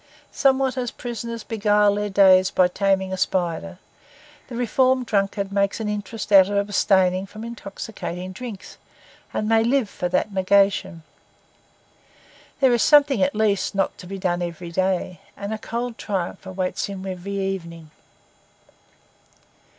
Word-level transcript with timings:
Somewhat 0.31 0.77
as 0.79 0.89
prisoners 0.89 1.43
beguile 1.43 1.93
their 1.93 2.09
days 2.09 2.49
by 2.49 2.67
taming 2.67 3.13
a 3.13 3.17
spider, 3.17 3.77
the 4.47 4.55
reformed 4.55 5.05
drunkard 5.05 5.51
makes 5.51 5.79
an 5.79 5.87
interest 5.87 6.31
out 6.31 6.49
of 6.49 6.57
abstaining 6.57 7.27
from 7.27 7.43
intoxicating 7.43 8.31
drinks, 8.31 8.79
and 9.31 9.47
may 9.47 9.63
live 9.63 9.87
for 9.87 10.09
that 10.09 10.33
negation. 10.33 11.03
There 12.61 12.73
is 12.73 12.81
something, 12.81 13.21
at 13.21 13.35
least, 13.35 13.75
not 13.75 13.95
to 13.99 14.07
be 14.07 14.17
done 14.17 14.41
each 14.41 14.57
day; 14.73 15.21
and 15.37 15.53
a 15.53 15.59
cold 15.59 15.99
triumph 15.99 16.47
awaits 16.47 16.85
him 16.85 17.05
every 17.05 17.33
evening. 17.37 17.91